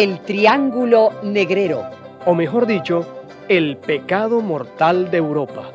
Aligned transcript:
El 0.00 0.24
Triángulo 0.24 1.12
Negrero. 1.22 1.82
O 2.24 2.34
mejor 2.34 2.66
dicho, 2.66 3.06
el 3.50 3.76
pecado 3.76 4.40
mortal 4.40 5.10
de 5.10 5.18
Europa. 5.18 5.70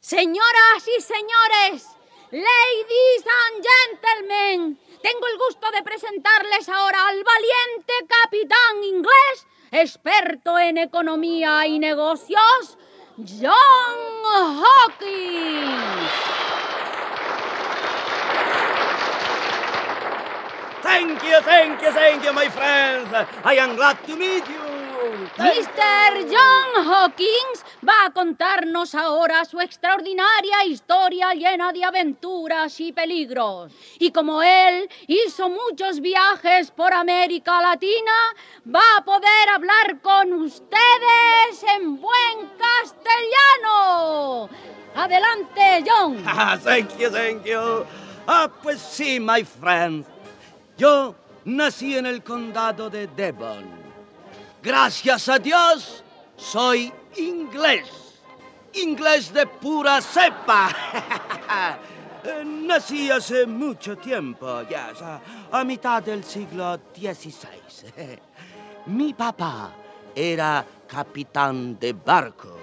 Señoras 0.00 0.82
y 0.94 1.00
señores, 1.00 1.86
ladies 2.30 3.24
and 3.40 3.64
gentlemen, 3.64 4.78
tengo 5.02 5.26
el 5.26 5.38
gusto 5.38 5.70
de 5.70 5.82
presentarles 5.82 6.68
ahora 6.68 7.08
al 7.08 7.22
valiente 7.24 7.92
capitán 8.08 8.84
inglés, 8.84 9.46
experto 9.70 10.58
en 10.58 10.78
economía 10.78 11.66
y 11.66 11.78
negocios, 11.78 12.78
John 13.16 14.62
Hawkins. 14.62 16.10
Thank 20.82 21.22
you, 21.22 21.40
thank 21.42 21.82
you, 21.82 21.92
thank 21.92 22.24
you, 22.24 22.32
my 22.32 22.48
friends. 22.48 23.08
I 23.44 23.56
am 23.58 23.76
glad 23.76 24.02
to 24.06 24.16
meet 24.16 24.46
you. 24.48 24.61
Mr. 25.12 26.24
John 26.24 26.86
Hawkins 26.86 27.64
va 27.86 28.06
a 28.06 28.10
contarnos 28.12 28.94
ahora 28.94 29.44
su 29.44 29.60
extraordinaria 29.60 30.64
historia 30.64 31.34
llena 31.34 31.70
de 31.70 31.84
aventuras 31.84 32.80
y 32.80 32.92
peligros. 32.92 33.70
Y 33.98 34.10
como 34.10 34.42
él 34.42 34.88
hizo 35.06 35.50
muchos 35.50 36.00
viajes 36.00 36.70
por 36.70 36.94
América 36.94 37.60
Latina, 37.60 38.12
va 38.66 38.80
a 38.96 39.04
poder 39.04 39.48
hablar 39.54 40.00
con 40.00 40.32
ustedes 40.32 41.62
en 41.76 42.00
buen 42.00 42.50
castellano. 42.58 44.48
Adelante, 44.94 45.84
John. 45.86 46.22
Ah, 46.26 46.58
thank 46.62 46.96
you, 46.98 47.10
thank 47.10 47.44
you. 47.44 47.84
Ah, 48.26 48.50
pues 48.62 48.80
sí, 48.80 49.20
my 49.20 49.44
friend. 49.44 50.06
Yo 50.78 51.14
nací 51.44 51.98
en 51.98 52.06
el 52.06 52.22
condado 52.22 52.88
de 52.88 53.06
Devon. 53.08 53.81
Gracias 54.62 55.28
a 55.28 55.40
Dios, 55.40 56.04
soy 56.36 56.92
inglés. 57.16 58.20
Inglés 58.74 59.32
de 59.32 59.44
pura 59.44 60.00
cepa. 60.00 60.70
Nací 62.44 63.10
hace 63.10 63.44
mucho 63.44 63.96
tiempo, 63.98 64.62
ya, 64.70 64.92
a, 65.50 65.64
mitad 65.64 66.00
del 66.00 66.22
siglo 66.22 66.78
XVI. 66.94 68.20
Mi 68.86 69.12
papá 69.12 69.72
era 70.14 70.64
capitán 70.86 71.76
de 71.80 71.92
barco, 71.92 72.56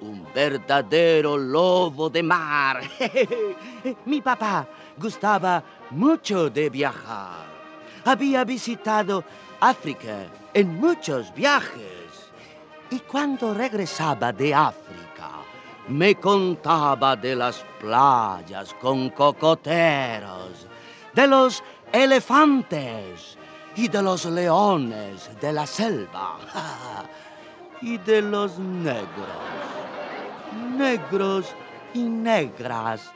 un 0.00 0.26
verdadero 0.34 1.36
lobo 1.36 2.10
de 2.10 2.24
mar. 2.24 2.80
Mi 4.04 4.20
papá 4.20 4.66
gustaba 4.98 5.62
mucho 5.90 6.50
de 6.50 6.68
viajar. 6.68 7.46
Había 8.04 8.42
visitado 8.42 9.22
África 9.60 10.26
en 10.54 10.80
muchos 10.80 11.32
viajes. 11.34 12.30
Y 12.90 13.00
cuando 13.00 13.54
regresaba 13.54 14.32
de 14.32 14.54
África, 14.54 15.30
me 15.88 16.14
contaba 16.16 17.14
de 17.14 17.36
las 17.36 17.64
playas 17.78 18.74
con 18.80 19.10
cocoteros, 19.10 20.66
de 21.12 21.26
los 21.26 21.62
elefantes 21.92 23.36
y 23.76 23.88
de 23.88 24.02
los 24.02 24.24
leones 24.24 25.30
de 25.40 25.52
la 25.52 25.66
selva 25.66 26.38
y 27.82 27.98
de 27.98 28.22
los 28.22 28.58
negros. 28.58 29.08
Negros 30.76 31.54
y 31.94 32.00
negras 32.00 33.12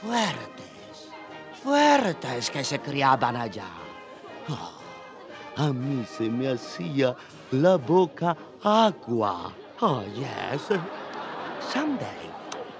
fuertes, 0.00 1.10
fuertes 1.62 2.50
que 2.50 2.64
se 2.64 2.78
criaban 2.78 3.36
allá. 3.36 3.68
Oh, 4.48 4.77
a 5.58 5.72
mí 5.72 6.04
se 6.06 6.28
me 6.30 6.48
hacía 6.48 7.14
la 7.52 7.76
boca 7.76 8.36
agua. 8.62 9.52
Oh, 9.80 10.02
yes. 10.14 10.68
Someday, 11.72 12.30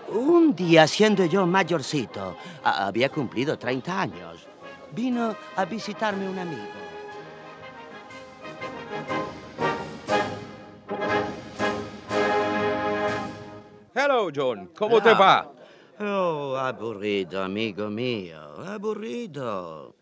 un 0.08 0.54
día 0.54 0.86
siendo 0.86 1.24
yo 1.26 1.46
mayorcito, 1.46 2.36
había 2.64 3.08
cumplido 3.08 3.58
30 3.58 4.00
años, 4.00 4.46
vino 4.92 5.34
a 5.56 5.64
visitarme 5.64 6.28
un 6.28 6.38
amigo. 6.38 6.62
Hello, 13.94 14.30
John. 14.34 14.70
¿Cómo 14.76 15.00
te 15.02 15.10
Ah. 15.10 15.14
va? 15.18 15.52
Oh, 16.00 16.56
aburrido, 16.56 17.42
amigo 17.42 17.88
mío, 17.90 18.38
aburrido. 18.66 19.94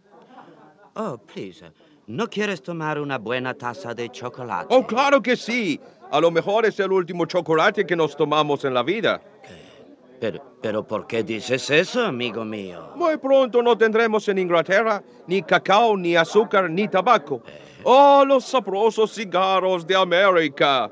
Oh, 0.95 1.19
please, 1.19 1.65
¿no 2.07 2.29
quieres 2.29 2.63
tomar 2.63 2.99
una 2.99 3.19
buena 3.19 3.55
taza 3.55 3.95
de 3.95 4.09
chocolate? 4.11 4.67
Oh, 4.71 4.87
claro 4.87 5.21
que 5.23 5.37
sí. 5.37 5.81
A 6.11 6.21
lo 6.21 6.31
mejor 6.31 6.67
es 6.67 6.79
el 6.81 6.93
último 6.93 7.27
chocolate 7.27 7.85
que 7.85 7.97
nos 7.97 8.17
tomamos 8.17 8.65
en 8.65 8.75
la 8.75 8.83
vida. 8.83 9.21
Pero, 10.21 10.41
pero, 10.63 10.87
¿por 10.87 11.07
qué 11.07 11.23
dices 11.23 11.69
eso, 11.69 12.05
amigo 12.05 12.45
mío? 12.45 12.93
Muy 12.95 13.19
pronto 13.19 13.63
no 13.63 13.77
tendremos 13.77 14.27
en 14.29 14.39
Inglaterra 14.39 15.03
ni 15.27 15.43
cacao, 15.43 15.97
ni 15.97 16.17
azúcar, 16.17 16.71
ni 16.71 16.89
tabaco. 16.89 17.43
Oh, 17.85 18.25
los 18.27 18.45
sabrosos 18.45 19.13
cigarros 19.15 19.87
de 19.87 19.95
América. 19.95 20.91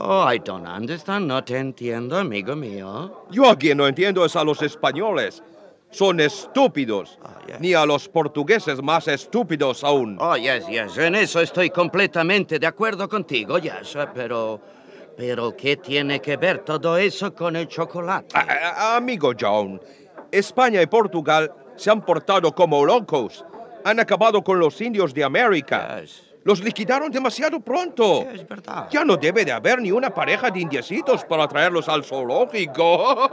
Oh, 0.00 0.30
I 0.30 0.38
don't 0.38 0.66
understand, 0.66 1.26
no 1.26 1.42
te 1.42 1.56
entiendo, 1.56 2.16
amigo 2.16 2.54
mío. 2.54 3.24
Yo 3.30 3.48
a 3.48 3.56
quien 3.56 3.78
no 3.78 3.88
entiendo 3.88 4.24
es 4.24 4.36
a 4.36 4.44
los 4.44 4.60
españoles. 4.62 5.42
Son 5.90 6.20
estúpidos. 6.20 7.18
Ah. 7.22 7.38
Ni 7.60 7.74
a 7.74 7.86
los 7.86 8.08
portugueses 8.08 8.82
más 8.82 9.08
estúpidos 9.08 9.82
aún. 9.84 10.18
Oh, 10.20 10.36
yes, 10.36 10.66
yes, 10.66 10.96
en 10.98 11.14
eso 11.14 11.40
estoy 11.40 11.70
completamente 11.70 12.58
de 12.58 12.66
acuerdo 12.66 13.08
contigo, 13.08 13.58
yes, 13.58 13.96
pero... 14.14 14.60
Pero, 15.16 15.56
¿qué 15.56 15.76
tiene 15.76 16.20
que 16.20 16.36
ver 16.36 16.60
todo 16.60 16.96
eso 16.96 17.34
con 17.34 17.56
el 17.56 17.66
chocolate? 17.66 18.36
Amigo 18.76 19.32
John, 19.38 19.80
España 20.30 20.80
y 20.80 20.86
Portugal 20.86 21.52
se 21.74 21.90
han 21.90 22.02
portado 22.02 22.54
como 22.54 22.84
locos. 22.84 23.44
Han 23.84 23.98
acabado 23.98 24.44
con 24.44 24.60
los 24.60 24.80
indios 24.80 25.12
de 25.12 25.24
América. 25.24 26.00
Yes. 26.00 26.27
Los 26.44 26.60
liquidaron 26.62 27.10
demasiado 27.10 27.60
pronto. 27.60 28.22
Es 28.22 28.46
verdad. 28.48 28.88
Ya 28.90 29.04
no 29.04 29.16
debe 29.16 29.44
de 29.44 29.52
haber 29.52 29.82
ni 29.82 29.90
una 29.90 30.10
pareja 30.14 30.50
de 30.50 30.60
indiecitos 30.60 31.24
para 31.24 31.46
traerlos 31.46 31.88
al 31.88 32.04
zoológico. 32.04 33.28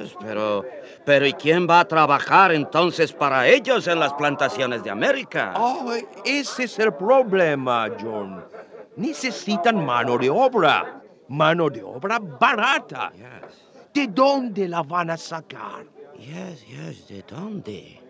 Yes, 0.00 0.16
pero, 0.20 0.64
pero 1.04 1.26
¿y 1.26 1.32
quién 1.34 1.66
va 1.68 1.80
a 1.80 1.84
trabajar 1.88 2.52
entonces 2.52 3.12
para 3.12 3.46
ellos 3.46 3.86
en 3.86 4.00
las 4.00 4.12
plantaciones 4.14 4.82
de 4.82 4.90
América? 4.90 5.52
Oh, 5.56 5.92
ese 6.24 6.64
es 6.64 6.78
el 6.78 6.92
problema, 6.94 7.88
John. 8.00 8.44
Necesitan 8.96 9.84
mano 9.84 10.18
de 10.18 10.30
obra. 10.30 11.02
Mano 11.28 11.70
de 11.70 11.82
obra 11.82 12.18
barata. 12.18 13.12
Yes, 13.14 13.68
¿De 13.94 14.06
dónde 14.08 14.66
la 14.68 14.82
van 14.82 15.10
a 15.10 15.16
sacar? 15.16 15.84
yes, 16.18 16.66
yes, 16.66 17.08
¿de 17.08 17.22
dónde? 17.22 18.00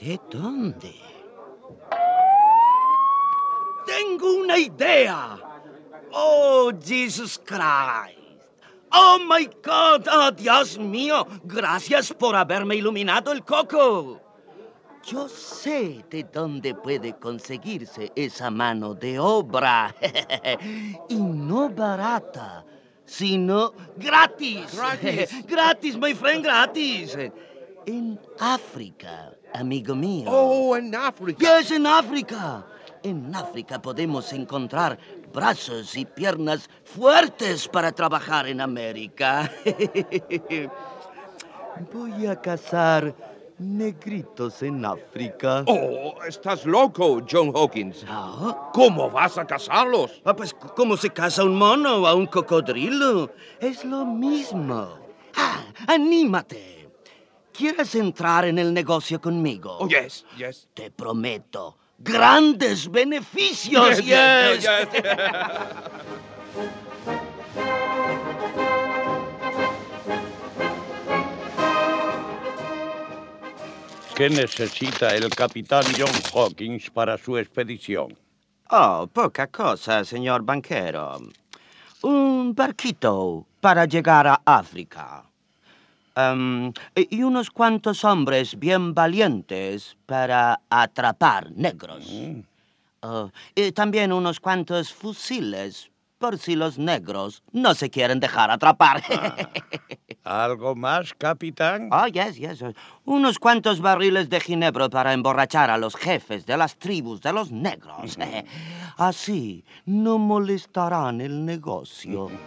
¿De 0.00 0.20
dónde? 0.30 0.94
Tengo 3.86 4.34
una 4.34 4.58
idea. 4.58 5.38
Oh, 6.12 6.72
Jesus 6.72 7.38
Christ. 7.38 8.18
Oh, 8.92 9.18
my 9.26 9.48
God. 9.62 10.08
Oh, 10.10 10.30
Dios 10.32 10.78
mío. 10.78 11.26
Gracias 11.44 12.12
por 12.12 12.34
haberme 12.34 12.76
iluminado 12.76 13.32
el 13.32 13.44
coco. 13.44 14.20
Yo 15.06 15.28
sé 15.28 16.04
de 16.10 16.24
dónde 16.24 16.74
puede 16.74 17.14
conseguirse 17.14 18.12
esa 18.14 18.50
mano 18.50 18.94
de 18.94 19.18
obra. 19.18 19.94
y 21.08 21.16
no 21.16 21.70
barata, 21.70 22.64
sino 23.06 23.72
gratis. 23.96 24.74
Gratis. 24.74 25.46
gratis, 25.46 25.96
my 25.96 26.14
friend, 26.14 26.44
gratis. 26.44 27.16
En 27.86 28.20
África, 28.38 29.32
amigo 29.54 29.94
mío. 29.94 30.30
Oh, 30.30 30.76
en 30.76 30.94
África. 30.94 31.60
Yes, 31.60 31.70
en 31.70 31.86
África. 31.86 32.66
En 33.02 33.34
África 33.34 33.80
podemos 33.80 34.32
encontrar 34.32 34.98
brazos 35.32 35.96
y 35.96 36.04
piernas 36.04 36.68
fuertes 36.84 37.66
para 37.66 37.92
trabajar 37.92 38.46
en 38.46 38.60
América. 38.60 39.50
Voy 41.92 42.26
a 42.26 42.38
cazar 42.40 43.14
negritos 43.58 44.62
en 44.62 44.84
África. 44.84 45.64
Oh, 45.66 46.14
estás 46.26 46.66
loco, 46.66 47.22
John 47.30 47.52
Hawkins. 47.54 48.04
¿Ah? 48.06 48.70
¿Cómo 48.74 49.10
vas 49.10 49.38
a 49.38 49.46
casarlos? 49.46 50.20
Ah, 50.24 50.36
pues, 50.36 50.52
¿cómo 50.52 50.96
se 50.96 51.10
casa 51.10 51.42
un 51.44 51.56
mono 51.56 52.02
o 52.02 52.06
a 52.06 52.14
un 52.14 52.26
cocodrilo? 52.26 53.32
Es 53.60 53.84
lo 53.84 54.04
mismo. 54.04 54.98
Ah, 55.36 55.64
anímate. 55.86 56.88
¿Quieres 57.52 57.94
entrar 57.94 58.44
en 58.46 58.58
el 58.58 58.74
negocio 58.74 59.20
conmigo? 59.20 59.78
Oh, 59.80 59.88
yes, 59.88 60.24
yes. 60.36 60.68
Te 60.74 60.90
prometo 60.90 61.76
grandes 62.00 62.90
beneficios, 62.90 63.98
yes. 63.98 64.62
yes. 64.62 64.66
¿Qué 74.20 74.28
necesita 74.28 75.14
el 75.14 75.30
capitán 75.30 75.82
John 75.96 76.12
Hawkins 76.34 76.90
para 76.90 77.16
su 77.16 77.38
expedición? 77.38 78.18
Oh, 78.68 79.08
poca 79.10 79.46
cosa, 79.46 80.04
señor 80.04 80.42
banquero. 80.42 81.18
Un 82.02 82.54
barquito 82.54 83.46
para 83.62 83.86
llegar 83.86 84.26
a 84.26 84.42
África. 84.44 85.29
Em, 86.20 86.72
y 86.94 87.22
unos 87.22 87.50
cuantos 87.50 88.04
hombres 88.04 88.58
bien 88.58 88.94
valientes 88.94 89.96
para 90.06 90.60
atrapar 90.68 91.50
negros. 91.52 92.10
Oh, 93.02 93.30
y 93.54 93.72
también 93.72 94.12
unos 94.12 94.40
cuantos 94.40 94.92
fusiles 94.92 95.90
por 96.18 96.38
si 96.38 96.54
los 96.54 96.78
negros 96.78 97.42
no 97.50 97.74
se 97.74 97.88
quieren 97.88 98.20
dejar 98.20 98.50
atrapar. 98.50 99.02
¿Algo 100.22 100.74
más, 100.74 101.14
capitán? 101.14 101.88
Oh, 101.90 102.06
yes, 102.06 102.36
yes. 102.36 102.62
Unos 103.06 103.38
cuantos 103.38 103.80
barriles 103.80 104.28
de 104.28 104.38
ginebra 104.38 104.90
para 104.90 105.14
emborrachar 105.14 105.70
a 105.70 105.78
los 105.78 105.96
jefes 105.96 106.44
de 106.44 106.58
las 106.58 106.76
tribus 106.76 107.22
de 107.22 107.32
los 107.32 107.50
negros. 107.50 108.18
Así 108.98 109.64
no 109.86 110.18
molestarán 110.18 111.22
el 111.22 111.46
negocio. 111.46 112.28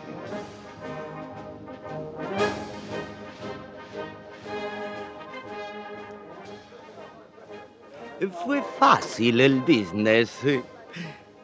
Fue 8.32 8.64
fácil 8.80 9.42
el 9.42 9.60
business. 9.62 10.40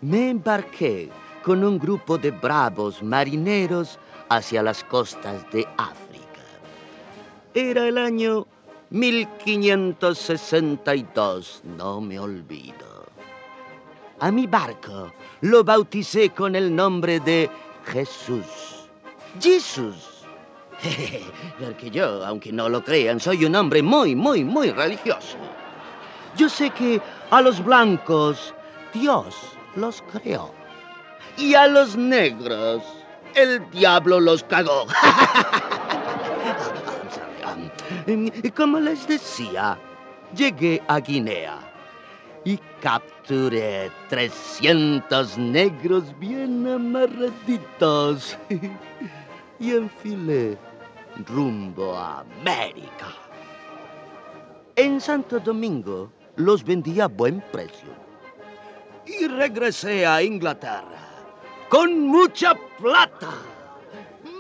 Me 0.02 0.30
embarqué 0.30 1.10
con 1.44 1.64
un 1.64 1.80
grupo 1.80 2.18
de 2.18 2.32
bravos 2.32 3.04
marineros 3.04 4.00
hacia 4.30 4.64
las 4.64 4.84
costas 4.84 5.50
de 5.52 5.68
África. 5.78 6.26
Era 7.54 7.88
el 7.88 7.98
año 7.98 8.48
1562, 8.92 11.64
no 11.78 12.00
me 12.00 12.18
olvido. 12.20 13.10
A 14.20 14.32
mi 14.32 14.48
barco 14.48 15.12
lo 15.42 15.62
bauticé 15.64 16.30
con 16.30 16.56
el 16.56 16.76
nombre 16.76 17.20
de 17.20 17.50
Jesús. 17.86 18.88
Jesús. 19.42 20.26
Porque 21.60 21.90
yo, 21.90 22.24
aunque 22.26 22.54
no 22.54 22.70
lo 22.70 22.84
crean, 22.84 23.20
soy 23.20 23.46
un 23.46 23.56
hombre 23.56 23.82
muy, 23.82 24.16
muy, 24.16 24.46
muy 24.46 24.70
religioso. 24.72 25.38
Yo 26.36 26.50
sé 26.50 26.70
que 26.70 27.02
a 27.32 27.42
los 27.42 27.64
blancos 27.64 28.54
Dios 28.94 29.36
los 29.76 30.04
creó. 30.12 30.52
Y 31.38 31.56
a 31.56 31.68
los 31.68 31.96
negros 31.96 32.84
el 33.36 33.70
diablo 33.72 34.20
los 34.20 34.44
cagó. 34.44 34.86
Como 38.56 38.80
les 38.80 39.08
decía, 39.08 39.78
llegué 40.36 40.82
a 40.88 41.00
Guinea 41.00 41.60
y 42.44 42.58
capturé 42.82 43.92
300 44.10 45.38
negros 45.38 46.18
bien 46.20 46.68
amarraditos 46.68 48.38
y 49.60 49.72
enfilé 49.72 50.58
rumbo 51.28 51.96
a 51.96 52.22
América. 52.22 53.08
En 54.76 55.00
Santo 55.02 55.40
Domingo 55.40 56.10
los 56.40 56.64
vendí 56.64 57.02
a 57.02 57.08
buen 57.08 57.42
precio 57.52 57.90
y 59.06 59.28
regresé 59.28 60.06
a 60.06 60.24
Inglaterra 60.24 61.06
con 61.70 62.08
mucha 62.08 62.56
plata. 62.80 63.30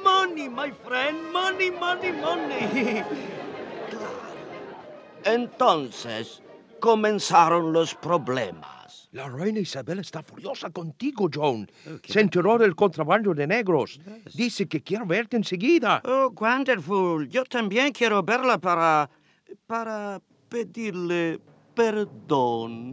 Money, 0.03 0.49
my 0.49 0.71
friend, 0.71 1.31
money, 1.31 1.71
money, 1.71 2.11
money. 2.13 3.03
Claro. 3.89 5.35
Entonces 5.35 6.41
comenzaron 6.79 7.73
los 7.73 7.95
problemas. 7.95 9.09
La 9.11 9.27
reina 9.27 9.59
Isabel 9.59 9.99
está 9.99 10.21
furiosa 10.21 10.69
contigo, 10.69 11.27
John. 11.33 11.69
Se 12.03 12.21
enteró 12.21 12.57
del 12.59 12.75
contrabando 12.75 13.33
de 13.33 13.47
negros. 13.47 13.99
Dice 14.35 14.67
que 14.67 14.81
quiere 14.81 15.05
verte 15.05 15.35
enseguida. 15.35 16.01
Oh, 16.05 16.31
wonderful. 16.39 17.27
Yo 17.27 17.43
también 17.43 17.91
quiero 17.91 18.23
verla 18.23 18.57
para... 18.59 19.09
para 19.65 20.21
pedirle 20.49 21.39
perdón. 21.79 22.91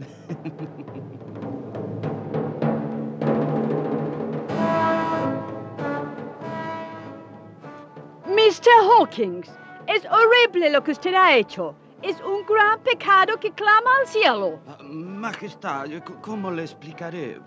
Mr. 8.27 8.77
Hawkins, 8.89 9.51
es 9.87 10.05
horrible 10.05 10.69
lo 10.69 10.81
que 10.81 10.91
usted 10.91 11.13
ha 11.15 11.35
hecho. 11.35 11.75
Es 12.01 12.15
un 12.21 12.45
gran 12.45 12.79
pecado 12.79 13.37
que 13.37 13.51
clama 13.51 13.91
al 13.99 14.07
cielo. 14.07 14.59
Majestad, 14.83 15.89
¿cómo 16.21 16.49
le 16.49 16.61
explicaré? 16.61 17.41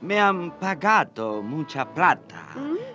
Me 0.00 0.20
han 0.20 0.52
pagado 0.52 1.42
mucha 1.42 1.84
plata 1.84 2.46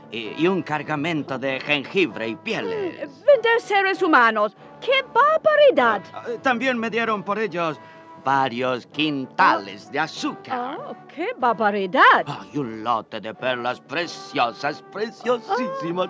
y, 0.10 0.42
y 0.42 0.48
un 0.48 0.62
cargamento 0.62 1.38
de 1.38 1.60
jengibre 1.60 2.30
y 2.30 2.38
pieles. 2.38 3.00
Vender 3.26 3.60
seres 3.60 4.02
humanos. 4.02 4.56
¡Qué 4.86 5.04
barbaridad! 5.14 6.02
Ah, 6.14 6.26
También 6.44 6.78
me 6.78 6.90
dieron 6.92 7.24
por 7.24 7.40
ellos 7.40 7.80
varios 8.24 8.86
quintales 8.88 9.92
de 9.92 10.00
azúcar. 10.00 10.80
Oh, 10.80 10.96
¡Qué 11.08 11.30
barbaridad! 11.38 12.24
Ay, 12.26 12.58
un 12.58 12.84
lote 12.84 13.20
de 13.20 13.34
perlas 13.34 13.80
preciosas, 13.82 14.84
preciosísimas. 14.92 16.10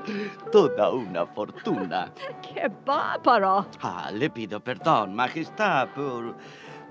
Toda 0.51 0.89
una 0.91 1.25
fortuna. 1.25 2.11
¡Qué 2.41 2.71
bárbaro! 2.85 3.65
Ah, 3.81 4.09
le 4.13 4.29
pido 4.29 4.59
perdón, 4.61 5.13
Majestad, 5.15 5.89
por, 5.89 6.35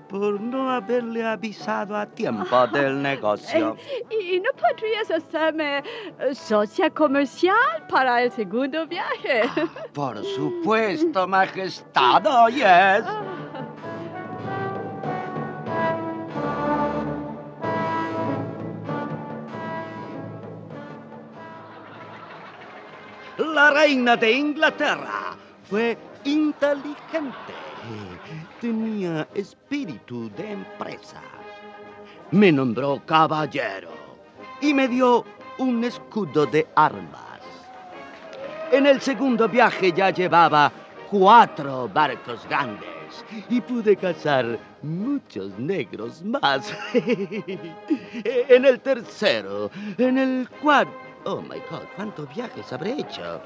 por 0.07 0.39
no 0.39 0.71
haberle 0.71 1.25
avisado 1.25 1.95
a 1.95 2.05
tiempo 2.05 2.67
del 2.73 3.01
negocio. 3.01 3.75
¿Y 4.09 4.39
no 4.39 4.51
podrías 4.53 5.09
hacerme 5.11 5.79
eh, 6.19 6.35
socia 6.35 6.89
comercial 6.89 7.85
para 7.89 8.23
el 8.23 8.31
segundo 8.31 8.87
viaje? 8.87 9.43
Por 9.93 10.23
supuesto, 10.23 11.27
Majestad, 11.27 12.25
oh, 12.25 12.49
yes. 12.49 13.05
La 23.37 23.71
reina 23.71 24.15
de 24.15 24.31
Inglaterra 24.31 25.35
fue 25.69 25.97
inteligente. 26.23 27.53
Tenía 28.61 29.27
espíritu 29.33 30.29
de 30.31 30.53
empresa. 30.53 31.21
Me 32.31 32.51
nombró 32.51 33.01
caballero 33.05 33.89
y 34.61 34.73
me 34.73 34.87
dio 34.87 35.25
un 35.57 35.83
escudo 35.83 36.45
de 36.45 36.67
armas. 36.75 37.41
En 38.71 38.85
el 38.87 39.01
segundo 39.01 39.47
viaje 39.47 39.91
ya 39.91 40.09
llevaba 40.09 40.71
cuatro 41.09 41.89
barcos 41.93 42.45
grandes 42.47 43.23
y 43.49 43.61
pude 43.61 43.95
cazar 43.95 44.57
muchos 44.81 45.57
negros 45.59 46.23
más. 46.23 46.73
en 46.93 48.65
el 48.65 48.79
tercero, 48.79 49.69
en 49.97 50.17
el 50.17 50.49
cuarto... 50.61 51.04
Oh, 51.27 51.41
my 51.41 51.59
God, 51.71 51.81
¿cuántos 51.95 52.29
viajes 52.35 52.71
habré 52.71 52.99
hecho? 52.99 53.41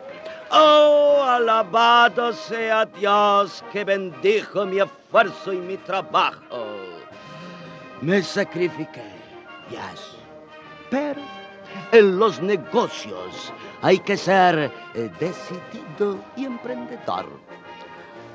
Oh, 0.51 1.23
alabado 1.25 2.33
sea 2.33 2.85
Dios 2.85 3.63
que 3.71 3.85
bendijo 3.85 4.65
mi 4.65 4.81
esfuerzo 4.81 5.53
y 5.53 5.59
mi 5.59 5.77
trabajo. 5.77 6.75
Me 8.01 8.21
sacrifiqué, 8.21 9.09
yes. 9.69 10.17
Pero 10.89 11.21
en 11.93 12.19
los 12.19 12.41
negocios 12.41 13.53
hay 13.81 13.97
que 13.99 14.17
ser 14.17 14.69
eh, 14.93 15.09
decidido 15.17 16.19
y 16.35 16.45
emprendedor. 16.45 17.27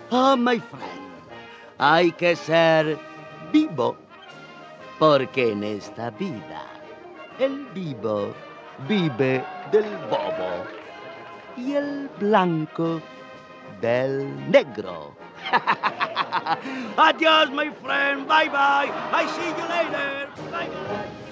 Oh, 0.08 0.36
my 0.38 0.58
friend, 0.58 1.12
hay 1.76 2.12
que 2.12 2.34
ser 2.34 2.98
vivo. 3.52 3.94
Porque 4.98 5.52
en 5.52 5.64
esta 5.64 6.08
vida, 6.10 6.62
el 7.38 7.66
vivo 7.74 8.32
vive 8.88 9.44
del 9.72 9.96
bobo 10.10 10.64
y 11.56 11.74
el 11.74 12.08
blanco 12.18 13.00
del 13.80 14.50
negro. 14.50 15.14
Adiós, 16.96 17.50
my 17.50 17.70
friend. 17.82 18.26
Bye 18.26 18.48
bye. 18.48 18.90
I 19.12 19.26
see 19.26 19.48
you 19.48 19.68
later. 19.68 20.28
Bye 20.50 20.68
bye. 20.68 21.24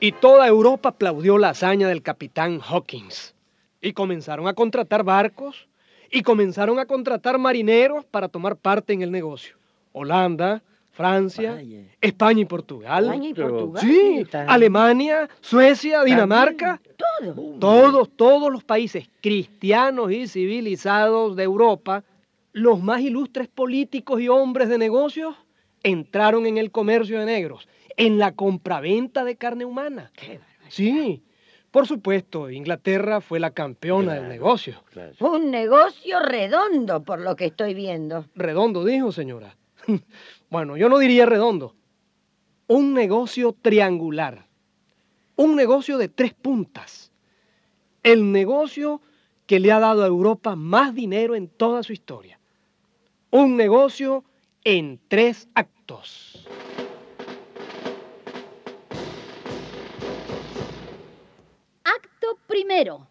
Y 0.00 0.12
toda 0.12 0.46
Europa 0.46 0.90
aplaudió 0.90 1.38
la 1.38 1.50
hazaña 1.50 1.88
del 1.88 2.02
capitán 2.02 2.60
Hawkins. 2.60 3.34
Y 3.80 3.94
comenzaron 3.94 4.46
a 4.46 4.54
contratar 4.54 5.02
barcos 5.02 5.68
y 6.10 6.22
comenzaron 6.22 6.78
a 6.78 6.86
contratar 6.86 7.38
marineros 7.38 8.04
para 8.04 8.28
tomar 8.28 8.56
parte 8.56 8.92
en 8.92 9.02
el 9.02 9.10
negocio. 9.10 9.56
Holanda, 9.92 10.62
Francia, 10.90 11.54
Vaya. 11.54 11.84
España 12.00 12.40
y 12.40 12.44
Portugal. 12.44 13.04
España 13.04 13.28
y 13.28 13.34
Portugal. 13.34 13.82
Sí, 13.82 14.26
Alemania, 14.32 15.28
Suecia, 15.40 16.02
Dinamarca. 16.02 16.80
Todo. 17.20 17.58
Todos, 17.58 18.10
todos 18.16 18.52
los 18.52 18.64
países 18.64 19.08
cristianos 19.20 20.10
y 20.10 20.26
civilizados 20.26 21.36
de 21.36 21.44
Europa, 21.44 22.04
los 22.52 22.82
más 22.82 23.00
ilustres 23.00 23.48
políticos 23.48 24.20
y 24.20 24.28
hombres 24.28 24.68
de 24.68 24.78
negocios, 24.78 25.36
entraron 25.82 26.46
en 26.46 26.58
el 26.58 26.70
comercio 26.70 27.20
de 27.20 27.26
negros, 27.26 27.68
en 27.96 28.18
la 28.18 28.32
compraventa 28.32 29.24
de 29.24 29.36
carne 29.36 29.64
humana. 29.64 30.10
Sí, 30.68 31.22
por 31.70 31.86
supuesto, 31.86 32.50
Inglaterra 32.50 33.20
fue 33.20 33.40
la 33.40 33.50
campeona 33.50 34.14
del 34.14 34.28
negocio. 34.28 34.82
Un 35.20 35.50
negocio 35.50 36.20
redondo, 36.20 37.02
por 37.02 37.20
lo 37.20 37.36
que 37.36 37.46
estoy 37.46 37.74
viendo. 37.74 38.24
Redondo, 38.34 38.84
dijo 38.84 39.12
señora. 39.12 39.54
bueno, 40.50 40.76
yo 40.76 40.88
no 40.88 40.98
diría 40.98 41.26
redondo. 41.26 41.74
Un 42.68 42.94
negocio 42.94 43.54
triangular. 43.60 44.46
Un 45.36 45.56
negocio 45.56 45.98
de 45.98 46.08
tres 46.08 46.32
puntas. 46.32 47.12
El 48.02 48.32
negocio 48.32 49.02
que 49.46 49.60
le 49.60 49.70
ha 49.70 49.78
dado 49.78 50.04
a 50.04 50.06
Europa 50.06 50.56
más 50.56 50.94
dinero 50.94 51.34
en 51.34 51.48
toda 51.48 51.82
su 51.82 51.92
historia. 51.92 52.40
Un 53.30 53.56
negocio 53.56 54.24
en 54.64 55.00
tres 55.08 55.48
actos. 55.54 56.46
Primero. 62.68 63.06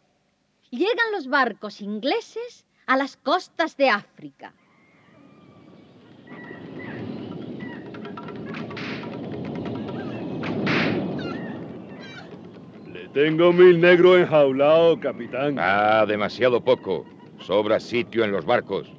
Llegan 0.69 1.11
los 1.11 1.27
barcos 1.27 1.81
ingleses 1.81 2.65
a 2.85 2.95
las 2.95 3.17
costas 3.17 3.75
de 3.75 3.89
África. 3.89 4.53
Le 12.93 13.07
tengo 13.13 13.51
mil 13.51 13.81
negros 13.81 14.19
enjaulados, 14.19 14.99
capitán. 14.99 15.57
Ah, 15.59 16.05
demasiado 16.07 16.63
poco. 16.63 17.05
Sobra 17.39 17.79
sitio 17.79 18.23
en 18.23 18.31
los 18.31 18.45
barcos. 18.45 18.91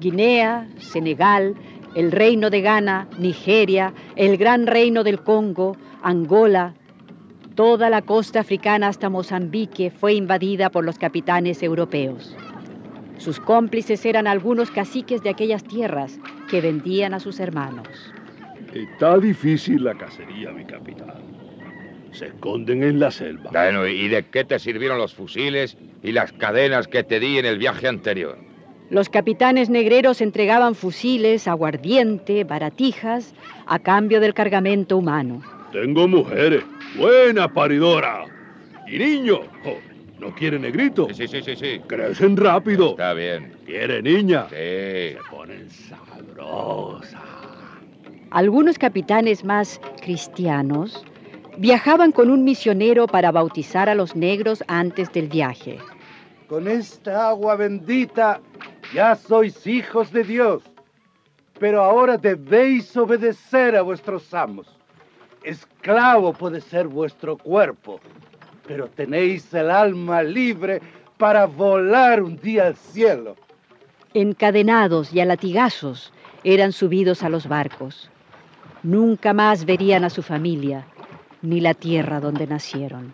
Guinea, 0.00 0.66
Senegal, 0.78 1.54
el 1.94 2.12
Reino 2.12 2.48
de 2.48 2.62
Ghana, 2.62 3.08
Nigeria, 3.18 3.92
el 4.16 4.38
Gran 4.38 4.66
Reino 4.66 5.04
del 5.04 5.20
Congo, 5.22 5.76
Angola, 6.02 6.72
toda 7.58 7.90
la 7.90 8.02
costa 8.02 8.38
africana 8.38 8.86
hasta 8.86 9.08
Mozambique 9.08 9.90
fue 9.90 10.14
invadida 10.14 10.70
por 10.70 10.84
los 10.84 10.96
capitanes 10.96 11.60
europeos. 11.60 12.36
Sus 13.16 13.40
cómplices 13.40 14.06
eran 14.06 14.28
algunos 14.28 14.70
caciques 14.70 15.24
de 15.24 15.30
aquellas 15.30 15.64
tierras 15.64 16.20
que 16.48 16.60
vendían 16.60 17.14
a 17.14 17.18
sus 17.18 17.40
hermanos. 17.40 17.88
Está 18.72 19.18
difícil 19.18 19.82
la 19.82 19.96
cacería, 19.96 20.52
mi 20.52 20.64
capitán. 20.66 21.20
Se 22.12 22.26
esconden 22.26 22.84
en 22.84 23.00
la 23.00 23.10
selva. 23.10 23.50
Bueno, 23.50 23.88
¿y 23.88 24.06
de 24.06 24.24
qué 24.26 24.44
te 24.44 24.60
sirvieron 24.60 24.98
los 24.98 25.12
fusiles 25.12 25.76
y 26.04 26.12
las 26.12 26.32
cadenas 26.34 26.86
que 26.86 27.02
te 27.02 27.18
di 27.18 27.38
en 27.38 27.44
el 27.44 27.58
viaje 27.58 27.88
anterior? 27.88 28.38
Los 28.88 29.08
capitanes 29.08 29.68
negreros 29.68 30.20
entregaban 30.20 30.76
fusiles, 30.76 31.48
aguardiente, 31.48 32.44
baratijas, 32.44 33.34
a 33.66 33.80
cambio 33.80 34.20
del 34.20 34.32
cargamento 34.32 34.96
humano. 34.96 35.42
Tengo 35.72 36.08
mujeres, 36.08 36.64
buena 36.96 37.52
paridora. 37.52 38.24
Y 38.86 38.98
niños, 38.98 39.40
oh, 39.64 39.78
¿no 40.18 40.34
quiere 40.34 40.58
negrito? 40.58 41.08
Sí, 41.12 41.28
sí, 41.28 41.42
sí, 41.42 41.56
sí. 41.56 41.80
Crecen 41.86 42.36
rápido. 42.36 42.90
Está 42.90 43.12
bien. 43.14 43.54
¿Quiere 43.66 44.02
niña? 44.02 44.46
Sí. 44.48 44.56
Se 44.56 45.18
ponen 45.30 45.68
sabrosas. 45.70 47.20
Algunos 48.30 48.78
capitanes 48.78 49.44
más 49.44 49.80
cristianos 50.02 51.04
viajaban 51.56 52.12
con 52.12 52.30
un 52.30 52.44
misionero 52.44 53.06
para 53.06 53.32
bautizar 53.32 53.88
a 53.88 53.94
los 53.94 54.14
negros 54.14 54.62
antes 54.68 55.12
del 55.12 55.28
viaje. 55.28 55.78
Con 56.46 56.68
esta 56.68 57.30
agua 57.30 57.56
bendita 57.56 58.40
ya 58.94 59.16
sois 59.16 59.66
hijos 59.66 60.12
de 60.12 60.24
Dios. 60.24 60.62
Pero 61.58 61.82
ahora 61.82 62.16
debéis 62.16 62.96
obedecer 62.96 63.76
a 63.76 63.82
vuestros 63.82 64.32
amos. 64.32 64.78
Esclavo 65.42 66.32
puede 66.32 66.60
ser 66.60 66.88
vuestro 66.88 67.36
cuerpo, 67.36 68.00
pero 68.66 68.88
tenéis 68.88 69.52
el 69.54 69.70
alma 69.70 70.22
libre 70.22 70.80
para 71.16 71.46
volar 71.46 72.22
un 72.22 72.36
día 72.36 72.66
al 72.66 72.76
cielo. 72.76 73.36
Encadenados 74.14 75.12
y 75.12 75.20
a 75.20 75.24
latigazos 75.24 76.12
eran 76.44 76.72
subidos 76.72 77.22
a 77.22 77.28
los 77.28 77.48
barcos. 77.48 78.10
Nunca 78.82 79.32
más 79.32 79.64
verían 79.64 80.04
a 80.04 80.10
su 80.10 80.22
familia 80.22 80.86
ni 81.42 81.60
la 81.60 81.74
tierra 81.74 82.20
donde 82.20 82.46
nacieron. 82.46 83.12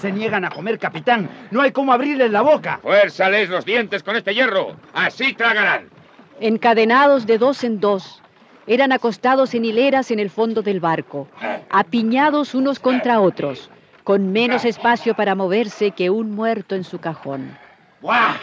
Se 0.00 0.12
niegan 0.12 0.44
a 0.44 0.50
comer, 0.50 0.78
capitán. 0.78 1.28
No 1.50 1.60
hay 1.60 1.72
cómo 1.72 1.92
abrirles 1.92 2.30
la 2.30 2.42
boca. 2.42 2.78
Fuérzales 2.82 3.48
los 3.48 3.64
dientes 3.64 4.04
con 4.04 4.14
este 4.14 4.32
hierro. 4.32 4.76
Así 4.94 5.32
tragarán. 5.34 5.97
Encadenados 6.40 7.26
de 7.26 7.36
dos 7.36 7.64
en 7.64 7.80
dos, 7.80 8.22
eran 8.68 8.92
acostados 8.92 9.54
en 9.54 9.64
hileras 9.64 10.12
en 10.12 10.20
el 10.20 10.30
fondo 10.30 10.62
del 10.62 10.78
barco, 10.78 11.26
apiñados 11.68 12.54
unos 12.54 12.78
contra 12.78 13.20
otros, 13.20 13.70
con 14.04 14.30
menos 14.30 14.64
espacio 14.64 15.14
para 15.14 15.34
moverse 15.34 15.90
que 15.90 16.10
un 16.10 16.30
muerto 16.30 16.76
en 16.76 16.84
su 16.84 16.98
cajón. 16.98 17.58
¡Buah! 18.00 18.36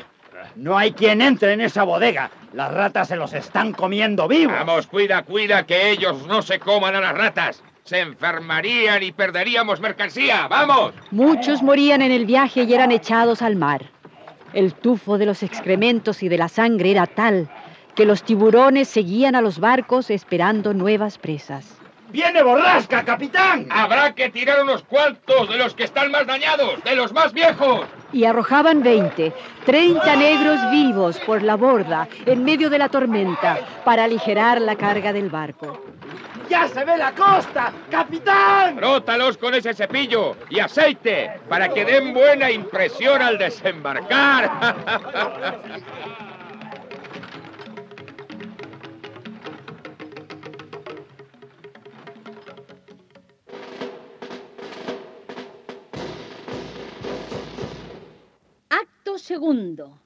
No 0.58 0.78
hay 0.78 0.92
quien 0.92 1.22
entre 1.22 1.54
en 1.54 1.62
esa 1.62 1.84
bodega. 1.84 2.30
Las 2.54 2.74
ratas 2.74 3.08
se 3.08 3.16
los 3.16 3.34
están 3.34 3.72
comiendo 3.72 4.28
vivos. 4.28 4.56
Vamos, 4.56 4.88
cuida, 4.88 5.24
cuida 5.24 5.66
que 5.66 5.92
ellos 5.92 6.28
no 6.28 6.42
se 6.42 6.60
coman 6.60 6.96
a 6.96 7.02
las 7.02 7.14
ratas. 7.14 7.64
Se 7.84 8.00
enfermarían 8.00 9.04
y 9.04 9.12
perderíamos 9.12 9.80
mercancía. 9.80 10.48
¡Vamos! 10.48 10.94
Muchos 11.12 11.64
morían 11.64 12.02
en 12.02 12.12
el 12.12 12.26
viaje 12.26 12.64
y 12.64 12.74
eran 12.74 12.92
echados 12.92 13.42
al 13.42 13.56
mar. 13.56 13.86
El 14.54 14.74
tufo 14.74 15.18
de 15.18 15.26
los 15.26 15.44
excrementos 15.44 16.24
y 16.24 16.30
de 16.30 16.38
la 16.38 16.48
sangre 16.48 16.92
era 16.92 17.08
tal 17.08 17.50
que 17.96 18.06
los 18.06 18.24
tiburones 18.24 18.88
seguían 18.88 19.36
a 19.36 19.42
los 19.42 19.60
barcos 19.60 20.10
esperando 20.10 20.74
nuevas 20.74 21.18
presas. 21.18 21.78
¡Viene 22.12 22.44
borrasca, 22.44 23.04
capitán! 23.04 23.68
Habrá 23.70 24.14
que 24.14 24.30
tirar 24.30 24.62
unos 24.64 24.84
cuantos 24.84 25.50
de 25.50 25.58
los 25.58 25.74
que 25.74 25.84
están 25.84 26.12
más 26.12 26.26
dañados, 26.26 26.82
de 26.84 26.96
los 26.96 27.12
más 27.12 27.34
viejos. 27.34 27.86
Y 28.14 28.24
arrojaban 28.24 28.84
20, 28.84 29.34
30 29.66 30.16
negros 30.16 30.72
vivos 30.72 31.20
por 31.26 31.42
la 31.42 31.56
borda 31.56 32.08
en 32.26 32.46
medio 32.46 32.70
de 32.70 32.78
la 32.78 32.88
tormenta 32.88 33.60
para 33.84 34.06
aligerar 34.06 34.62
la 34.62 34.76
carga 34.76 35.12
del 35.12 35.30
barco. 35.30 35.84
¡Ya 36.50 36.68
se 36.68 36.86
ve 36.86 36.96
la 36.98 37.12
costa! 37.12 37.74
¡Capitán! 37.90 38.78
Frótalos 38.78 39.36
con 39.38 39.54
ese 39.54 39.74
cepillo 39.74 40.38
y 40.50 40.60
aceite 40.60 41.42
para 41.50 41.70
que 41.70 41.84
den 41.84 42.14
buena 42.14 42.52
impresión 42.52 43.22
al 43.22 43.38
desembarcar. 43.38 44.52
segundo. 59.26 60.00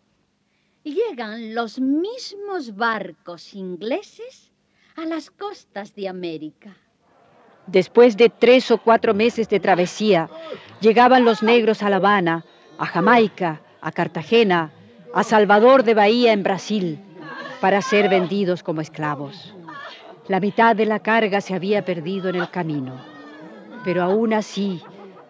Llegan 0.83 1.53
los 1.53 1.77
mismos 1.79 2.77
barcos 2.77 3.53
ingleses 3.53 4.49
a 4.95 5.03
las 5.05 5.29
costas 5.29 5.93
de 5.93 6.07
América. 6.07 6.73
Después 7.67 8.15
de 8.15 8.29
tres 8.29 8.71
o 8.71 8.77
cuatro 8.77 9.13
meses 9.13 9.49
de 9.49 9.59
travesía, 9.59 10.29
llegaban 10.79 11.25
los 11.25 11.43
negros 11.43 11.83
a 11.83 11.89
La 11.89 11.97
Habana, 11.97 12.45
a 12.77 12.85
Jamaica, 12.85 13.61
a 13.81 13.91
Cartagena, 13.91 14.71
a 15.13 15.23
Salvador 15.23 15.83
de 15.83 15.95
Bahía 15.95 16.31
en 16.31 16.43
Brasil, 16.43 16.97
para 17.59 17.81
ser 17.81 18.07
vendidos 18.07 18.63
como 18.63 18.79
esclavos. 18.79 19.53
La 20.29 20.39
mitad 20.39 20.77
de 20.77 20.85
la 20.85 20.99
carga 20.99 21.41
se 21.41 21.53
había 21.53 21.83
perdido 21.83 22.29
en 22.29 22.35
el 22.35 22.49
camino. 22.49 22.95
Pero 23.83 24.01
aún 24.01 24.33
así, 24.33 24.81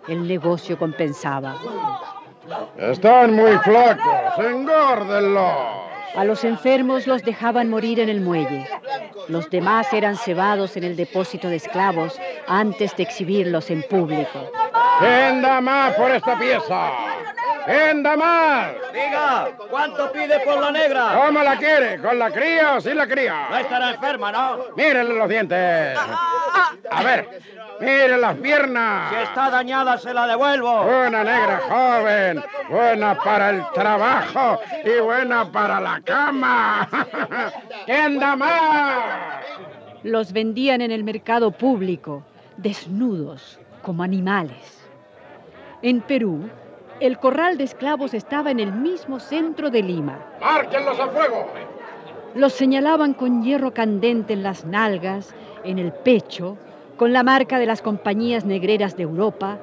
el 0.08 0.27
negocio 0.27 0.77
compensaba. 0.77 1.58
Están 2.77 3.34
muy 3.34 3.58
flacos, 3.60 4.46
engórdenlos. 4.46 5.53
A 6.15 6.24
los 6.25 6.44
enfermos 6.44 7.08
los 7.08 7.24
dejaban 7.24 7.70
morir 7.70 8.00
en 8.00 8.10
el 8.10 8.22
muelle. 8.22 8.68
Los 9.27 9.50
demás 9.50 9.94
eran 9.94 10.15
cebados 10.15 10.75
en 10.75 10.84
el 10.84 10.96
depósito 10.96 11.50
de 11.50 11.58
esclavos 11.58 12.20
antes 12.48 12.96
de 12.96 13.03
exhibirlos 13.03 13.70
en 13.70 13.84
público. 13.84 14.51
¿Quién 15.00 15.41
da 15.41 15.62
más 15.62 15.94
por 15.94 16.12
esta 16.12 16.38
pieza? 16.38 16.91
¿Quién 17.65 18.01
da 18.01 18.18
más? 18.18 18.72
Diga, 18.91 19.50
¿cuánto 19.70 20.12
pide 20.12 20.39
por 20.39 20.60
la 20.60 20.72
negra? 20.72 21.22
¿Cómo 21.24 21.44
la 21.44 21.56
quiere? 21.58 22.01
¿Con 22.01 22.18
la 22.18 22.32
cría 22.32 22.75
o 22.75 22.82
sin 22.82 22.98
la 22.98 23.06
cría? 23.06 23.48
No 23.50 23.58
estará 23.58 23.91
enferma, 23.91 24.32
¿no? 24.32 24.58
Mírenle 24.75 25.13
los 25.13 25.29
dientes. 25.29 26.00
A 26.92 27.04
ver, 27.04 27.42
miren 27.80 28.22
las 28.22 28.36
piernas. 28.38 29.10
Si 29.10 29.16
está 29.16 29.50
dañada, 29.50 29.98
se 29.98 30.13
la 30.13 30.28
devuelvo. 30.28 30.84
Buena 30.84 31.24
negra 31.24 31.62
joven, 31.70 32.44
buena 32.70 33.16
para 33.16 33.50
el 33.51 33.63
trabajo 33.74 34.60
y 34.84 35.00
buena 35.01 35.51
para 35.51 35.80
la 35.80 36.01
cama. 36.01 36.88
¿Quién 37.86 38.20
da 38.20 38.36
más? 38.36 39.44
Los 40.04 40.32
vendían 40.32 40.82
en 40.82 40.92
el 40.92 41.04
mercado 41.04 41.51
público, 41.51 42.24
desnudos, 42.58 43.60
como 43.82 44.04
animales. 44.04 44.88
En 45.82 46.01
Perú, 46.01 46.50
el 47.00 47.18
corral 47.18 47.58
de 47.58 47.63
esclavos 47.63 48.13
estaba 48.13 48.51
en 48.51 48.60
el 48.60 48.74
mismo 48.74 49.20
centro 49.20 49.70
de 49.70 49.82
Lima. 49.82 50.20
¡Márquenlos 50.42 51.00
a 51.00 51.08
fuego! 51.08 51.48
Los 52.36 52.54
señalaban 52.54 53.13
con 53.13 53.44
hierro 53.44 53.74
candente 53.74 54.34
en 54.34 54.44
las 54.44 54.66
nalgas, 54.66 55.34
en 55.63 55.80
el 55.80 55.92
pecho, 55.92 56.58
con 56.98 57.13
la 57.13 57.24
marca 57.24 57.60
de 57.60 57.66
las 57.66 57.82
compañías 57.82 58.46
negreras 58.46 58.96
de 58.98 59.04
Europa, 59.04 59.58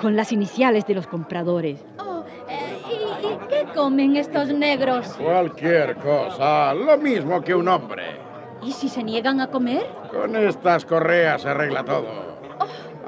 con 0.00 0.14
las 0.16 0.32
iniciales 0.32 0.86
de 0.86 0.94
los 0.94 1.06
compradores. 1.06 1.84
Oh, 1.98 2.24
eh, 2.48 2.78
¿y, 2.90 3.26
y 3.26 3.38
qué 3.48 3.66
comen 3.74 4.16
estos 4.16 4.48
negros? 4.50 5.08
Cualquier 5.20 5.96
cosa, 5.96 6.74
lo 6.74 6.96
mismo 6.98 7.40
que 7.42 7.54
un 7.54 7.68
hombre. 7.68 8.04
¿Y 8.62 8.72
si 8.72 8.88
se 8.88 9.02
niegan 9.02 9.40
a 9.40 9.48
comer? 9.48 9.86
Con 10.10 10.34
estas 10.36 10.84
correas 10.84 11.42
se 11.42 11.48
arregla 11.48 11.84
todo. 11.84 12.06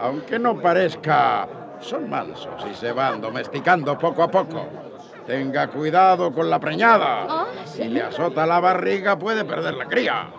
Aunque 0.00 0.38
no 0.38 0.57
parezca, 0.61 1.49
son 1.80 2.09
mansos 2.09 2.64
y 2.71 2.75
se 2.75 2.92
van 2.92 3.21
domesticando 3.21 3.99
poco 3.99 4.23
a 4.23 4.30
poco. 4.30 4.66
Tenga 5.26 5.66
cuidado 5.68 6.33
con 6.33 6.49
la 6.49 6.59
preñada. 6.59 7.26
Ah, 7.28 7.47
Si 7.64 7.85
le 7.85 8.02
azota 8.02 8.47
la 8.47 8.61
barriga 8.61 9.18
puede 9.18 9.45
perder 9.45 9.75
la 9.75 9.87
cría. 9.87 10.30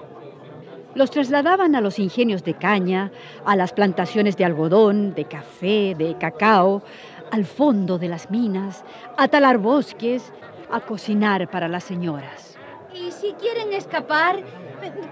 Los 0.99 1.11
trasladaban 1.11 1.77
a 1.77 1.79
los 1.79 1.97
ingenios 1.97 2.43
de 2.43 2.55
caña, 2.55 3.09
a 3.45 3.55
las 3.55 3.71
plantaciones 3.71 4.35
de 4.35 4.43
algodón, 4.43 5.13
de 5.13 5.23
café, 5.23 5.95
de 5.97 6.17
cacao, 6.19 6.83
al 7.31 7.45
fondo 7.45 7.97
de 7.97 8.09
las 8.09 8.29
minas, 8.29 8.83
a 9.15 9.29
talar 9.29 9.59
bosques, 9.59 10.33
a 10.69 10.81
cocinar 10.81 11.49
para 11.49 11.69
las 11.69 11.85
señoras. 11.85 12.57
¿Y 12.93 13.11
si 13.11 13.31
quieren 13.35 13.71
escapar, 13.71 14.43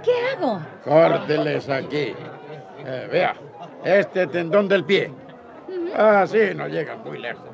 qué 0.03 0.11
hago? 0.35 0.59
Córteles 0.83 1.69
aquí. 1.69 2.13
Eh, 2.85 3.07
vea, 3.09 3.37
este 3.85 4.27
tendón 4.27 4.67
del 4.67 4.83
pie. 4.83 5.09
Así 5.95 6.53
no 6.53 6.67
llegan 6.67 7.01
muy 7.01 7.17
lejos. 7.19 7.47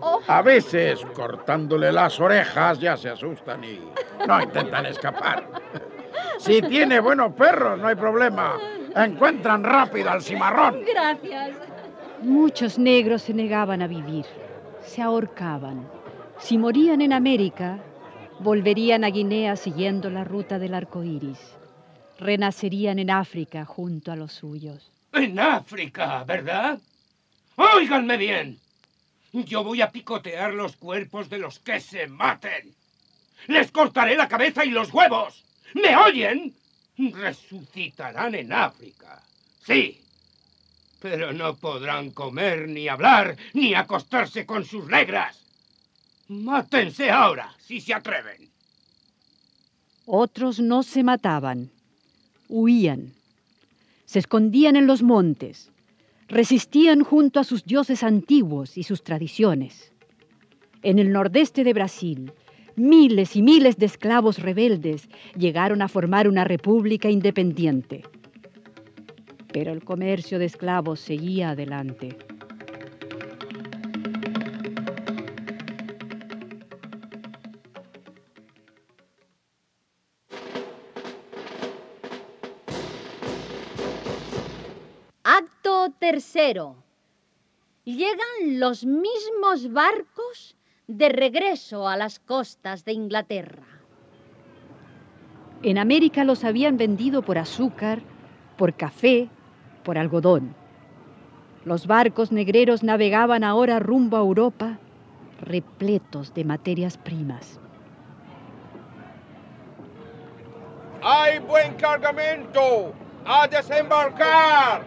Oh, 0.00 0.20
A 0.26 0.40
veces, 0.40 1.04
cortándole 1.12 1.92
las 1.92 2.18
orejas, 2.18 2.80
ya 2.80 2.96
se 2.96 3.10
asustan 3.10 3.62
y 3.62 3.78
no 4.26 4.40
intentan 4.40 4.86
escapar. 4.86 5.44
Si 6.38 6.62
tiene 6.62 7.00
buenos 7.00 7.32
perros, 7.34 7.78
no 7.78 7.88
hay 7.88 7.94
problema. 7.94 8.58
Encuentran 8.94 9.64
rápido 9.64 10.10
al 10.10 10.22
cimarrón. 10.22 10.82
gracias. 10.84 11.56
Muchos 12.22 12.78
negros 12.78 13.22
se 13.22 13.34
negaban 13.34 13.82
a 13.82 13.86
vivir, 13.86 14.24
se 14.82 15.02
ahorcaban. 15.02 15.86
Si 16.38 16.58
morían 16.58 17.02
en 17.02 17.12
América, 17.12 17.78
volverían 18.40 19.04
a 19.04 19.10
Guinea 19.10 19.56
siguiendo 19.56 20.10
la 20.10 20.24
ruta 20.24 20.58
del 20.58 20.74
arco 20.74 21.04
iris. 21.04 21.38
Renacerían 22.18 22.98
en 22.98 23.10
África 23.10 23.64
junto 23.64 24.12
a 24.12 24.16
los 24.16 24.32
suyos. 24.32 24.90
En 25.12 25.38
África, 25.38 26.24
¿verdad? 26.24 26.78
Óiganme 27.56 28.16
bien. 28.16 28.58
Yo 29.32 29.64
voy 29.64 29.82
a 29.82 29.90
picotear 29.90 30.54
los 30.54 30.76
cuerpos 30.76 31.28
de 31.28 31.38
los 31.38 31.58
que 31.58 31.80
se 31.80 32.06
maten. 32.06 32.74
Les 33.48 33.70
cortaré 33.70 34.16
la 34.16 34.28
cabeza 34.28 34.64
y 34.64 34.70
los 34.70 34.92
huevos. 34.92 35.44
¿Me 35.74 35.96
oyen? 35.96 36.54
Resucitarán 36.96 38.34
en 38.34 38.52
África. 38.52 39.20
Sí. 39.66 40.00
Pero 41.00 41.32
no 41.32 41.56
podrán 41.56 42.10
comer, 42.10 42.68
ni 42.68 42.88
hablar, 42.88 43.36
ni 43.52 43.74
acostarse 43.74 44.46
con 44.46 44.64
sus 44.64 44.86
negras. 44.86 45.38
Mátense 46.28 47.10
ahora, 47.10 47.54
si 47.58 47.80
se 47.80 47.92
atreven. 47.92 48.48
Otros 50.06 50.60
no 50.60 50.82
se 50.82 51.02
mataban, 51.02 51.70
huían, 52.48 53.12
se 54.04 54.18
escondían 54.18 54.76
en 54.76 54.86
los 54.86 55.02
montes, 55.02 55.70
resistían 56.28 57.02
junto 57.02 57.40
a 57.40 57.44
sus 57.44 57.64
dioses 57.64 58.02
antiguos 58.02 58.78
y 58.78 58.82
sus 58.82 59.02
tradiciones. 59.02 59.92
En 60.82 60.98
el 60.98 61.10
nordeste 61.10 61.64
de 61.64 61.72
Brasil, 61.72 62.32
miles 62.76 63.36
y 63.36 63.42
miles 63.42 63.76
de 63.76 63.86
esclavos 63.86 64.38
rebeldes 64.38 65.08
llegaron 65.36 65.82
a 65.82 65.88
formar 65.88 66.28
una 66.28 66.44
república 66.44 67.10
independiente. 67.10 68.02
Pero 69.52 69.72
el 69.72 69.84
comercio 69.84 70.38
de 70.38 70.46
esclavos 70.46 71.00
seguía 71.00 71.50
adelante. 71.50 72.16
Acto 85.22 85.90
tercero. 85.98 86.76
Llegan 87.84 88.58
los 88.58 88.84
mismos 88.84 89.72
barcos 89.72 90.56
de 90.86 91.08
regreso 91.08 91.88
a 91.88 91.96
las 91.96 92.18
costas 92.18 92.84
de 92.84 92.92
Inglaterra. 92.92 93.62
En 95.62 95.78
América 95.78 96.24
los 96.24 96.44
habían 96.44 96.76
vendido 96.76 97.22
por 97.22 97.38
azúcar, 97.38 98.00
por 98.58 98.74
café, 98.74 99.28
por 99.82 99.96
algodón. 99.96 100.54
Los 101.64 101.86
barcos 101.86 102.32
negreros 102.32 102.82
navegaban 102.82 103.44
ahora 103.44 103.78
rumbo 103.78 104.18
a 104.18 104.20
Europa, 104.20 104.78
repletos 105.40 106.34
de 106.34 106.44
materias 106.44 106.98
primas. 106.98 107.58
¡Hay 111.02 111.38
buen 111.38 111.74
cargamento! 111.74 112.92
¡A 113.24 113.48
desembarcar! 113.48 114.82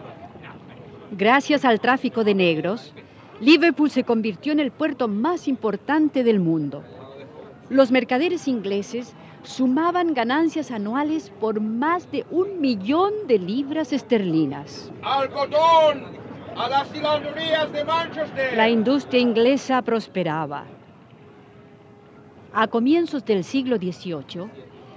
Gracias 1.10 1.64
al 1.64 1.80
tráfico 1.80 2.22
de 2.22 2.34
negros, 2.34 2.94
Liverpool 3.40 3.90
se 3.90 4.02
convirtió 4.02 4.52
en 4.52 4.58
el 4.58 4.72
puerto 4.72 5.06
más 5.06 5.46
importante 5.46 6.24
del 6.24 6.40
mundo. 6.40 6.82
Los 7.70 7.92
mercaderes 7.92 8.48
ingleses 8.48 9.14
sumaban 9.42 10.12
ganancias 10.12 10.70
anuales 10.72 11.30
por 11.38 11.60
más 11.60 12.10
de 12.10 12.26
un 12.30 12.60
millón 12.60 13.12
de 13.28 13.38
libras 13.38 13.92
esterlinas. 13.92 14.90
¡Algodón! 15.02 16.18
¡A 16.56 16.68
las 16.68 16.92
hilanderías 16.92 17.72
de 17.72 17.84
Manchester! 17.84 18.56
La 18.56 18.68
industria 18.68 19.20
inglesa 19.20 19.82
prosperaba. 19.82 20.64
A 22.52 22.66
comienzos 22.66 23.24
del 23.24 23.44
siglo 23.44 23.76
XVIII, 23.76 24.50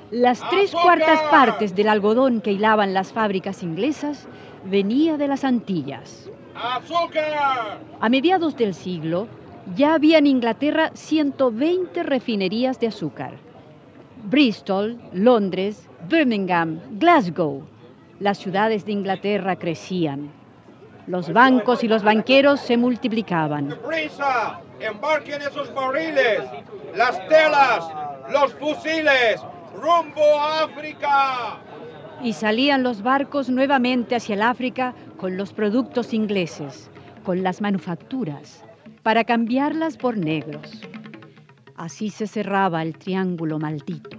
las 0.09 0.41
tres 0.49 0.71
cuartas 0.71 1.21
partes 1.29 1.75
del 1.75 1.89
algodón 1.89 2.41
que 2.41 2.51
hilaban 2.51 2.93
las 2.93 3.13
fábricas 3.13 3.61
inglesas 3.61 4.27
venía 4.65 5.17
de 5.17 5.27
las 5.27 5.43
Antillas. 5.43 6.31
¡Azúcar! 6.55 7.79
A 7.99 8.09
mediados 8.09 8.55
del 8.57 8.73
siglo, 8.73 9.27
ya 9.75 9.93
había 9.93 10.17
en 10.17 10.27
Inglaterra 10.27 10.91
120 10.93 12.03
refinerías 12.03 12.79
de 12.79 12.87
azúcar. 12.87 13.33
Bristol, 14.23 14.99
Londres, 15.13 15.87
Birmingham, 16.09 16.79
Glasgow. 16.99 17.63
Las 18.19 18.37
ciudades 18.37 18.85
de 18.85 18.91
Inglaterra 18.91 19.55
crecían. 19.55 20.31
Los 21.07 21.33
bancos 21.33 21.83
y 21.83 21.87
los 21.87 22.03
banqueros 22.03 22.59
se 22.59 22.77
multiplicaban. 22.77 23.75
¡Prisa! 23.87 24.59
¡Embarquen 24.79 25.41
esos 25.41 25.73
barriles! 25.73 26.41
¡Las 26.95 27.17
telas! 27.27 27.89
¡Los 28.31 28.53
fusiles! 28.53 29.41
¡Rumbo 29.75 30.21
a 30.39 30.65
África! 30.65 31.57
Y 32.23 32.33
salían 32.33 32.83
los 32.83 33.01
barcos 33.01 33.49
nuevamente 33.49 34.15
hacia 34.15 34.35
el 34.35 34.43
África 34.43 34.93
con 35.21 35.37
los 35.37 35.53
productos 35.53 36.15
ingleses, 36.15 36.89
con 37.23 37.43
las 37.43 37.61
manufacturas, 37.61 38.65
para 39.03 39.23
cambiarlas 39.23 39.95
por 39.95 40.17
negros. 40.17 40.81
Así 41.75 42.09
se 42.09 42.25
cerraba 42.25 42.81
el 42.81 42.97
triángulo 42.97 43.59
maldito. 43.59 44.17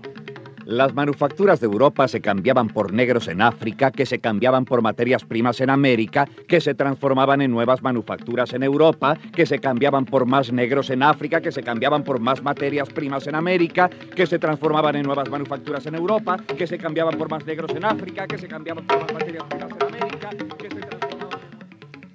Las 0.64 0.94
manufacturas 0.94 1.58
de 1.58 1.66
Europa 1.66 2.06
se 2.06 2.20
cambiaban 2.20 2.68
por 2.68 2.92
negros 2.92 3.26
en 3.26 3.42
África, 3.42 3.90
que 3.90 4.06
se 4.06 4.20
cambiaban 4.20 4.64
por 4.64 4.80
materias 4.80 5.24
primas 5.24 5.60
en 5.60 5.70
América, 5.70 6.28
que 6.46 6.60
se 6.60 6.72
transformaban 6.72 7.42
en 7.42 7.50
nuevas 7.50 7.82
manufacturas 7.82 8.52
en 8.52 8.62
Europa, 8.62 9.18
que 9.34 9.44
se 9.44 9.58
cambiaban 9.58 10.04
por 10.04 10.24
más 10.24 10.52
negros 10.52 10.88
en 10.90 11.02
África, 11.02 11.40
que 11.40 11.50
se 11.50 11.64
cambiaban 11.64 12.04
por 12.04 12.20
más 12.20 12.44
materias 12.44 12.88
primas 12.90 13.26
en 13.26 13.34
América, 13.34 13.90
que 14.14 14.24
se 14.24 14.38
transformaban 14.38 14.94
en 14.94 15.02
nuevas 15.02 15.28
manufacturas 15.28 15.84
en 15.84 15.96
Europa, 15.96 16.36
que 16.56 16.68
se 16.68 16.78
cambiaban 16.78 17.18
por 17.18 17.28
más 17.28 17.44
negros 17.44 17.74
en 17.74 17.84
África, 17.84 18.28
que 18.28 18.38
se 18.38 18.46
cambiaban 18.46 18.86
por 18.86 19.00
más 19.00 19.12
materias 19.12 19.42
primas 19.48 19.72
en 19.72 19.81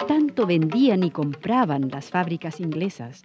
Tanto 0.08 0.46
vendían 0.46 1.04
y 1.04 1.12
compraban 1.12 1.89
las 1.89 2.10
fábricas 2.10 2.60
inglesas, 2.60 3.24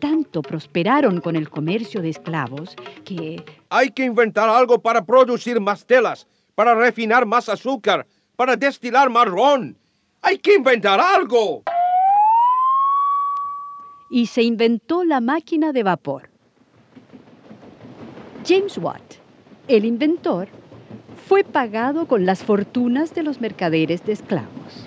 tanto 0.00 0.42
prosperaron 0.42 1.20
con 1.20 1.36
el 1.36 1.48
comercio 1.50 2.02
de 2.02 2.10
esclavos, 2.10 2.74
que 3.04 3.44
Hay 3.68 3.90
que 3.90 4.04
inventar 4.04 4.48
algo 4.48 4.80
para 4.80 5.04
producir 5.04 5.60
más 5.60 5.84
telas, 5.84 6.26
para 6.54 6.74
refinar 6.74 7.26
más 7.26 7.48
azúcar, 7.48 8.06
para 8.36 8.56
destilar 8.56 9.10
más 9.10 9.26
ron. 9.26 9.76
Hay 10.22 10.38
que 10.38 10.54
inventar 10.54 11.00
algo. 11.00 11.62
y 14.08 14.26
se 14.26 14.42
inventó 14.42 15.04
la 15.04 15.20
máquina 15.20 15.72
de 15.72 15.82
vapor. 15.82 16.30
James 18.46 18.78
Watt, 18.78 19.02
el 19.68 19.84
inventor, 19.84 20.48
fue 21.26 21.42
pagado 21.42 22.06
con 22.06 22.24
las 22.24 22.44
fortunas 22.44 23.14
de 23.14 23.24
los 23.24 23.40
mercaderes 23.40 24.04
de 24.06 24.12
esclavos. 24.12 24.85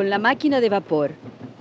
Con 0.00 0.08
la 0.08 0.18
máquina 0.18 0.62
de 0.62 0.70
vapor 0.70 1.12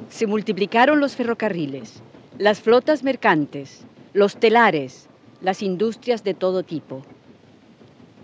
se 0.07 0.25
multiplicaron 0.25 1.01
los 1.01 1.13
ferrocarriles, 1.17 2.01
las 2.37 2.61
flotas 2.61 3.03
mercantes, 3.03 3.85
los 4.13 4.37
telares, 4.37 5.09
las 5.41 5.61
industrias 5.61 6.23
de 6.23 6.33
todo 6.33 6.63
tipo. 6.63 7.01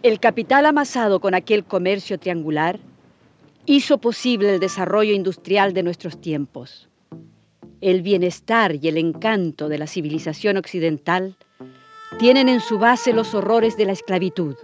El 0.03 0.21
capital 0.21 0.67
amasado 0.67 1.19
con 1.19 1.33
aquel 1.33 1.65
comercio 1.65 2.17
triangular 2.17 2.79
hizo 3.65 3.97
posible 3.97 4.53
el 4.53 4.61
desarrollo 4.61 5.13
industrial 5.13 5.73
de 5.73 5.83
nuestros 5.83 6.21
tiempos. 6.21 6.87
El 7.81 8.01
bienestar 8.01 8.73
y 8.81 8.87
el 8.87 8.97
encanto 8.97 9.67
de 9.67 9.79
la 9.79 9.85
civilización 9.85 10.55
occidental 10.55 11.35
tienen 12.19 12.47
en 12.47 12.61
su 12.61 12.79
base 12.79 13.11
los 13.11 13.35
horrores 13.35 13.75
de 13.75 13.83
la 13.83 13.91
esclavitud, 13.91 14.55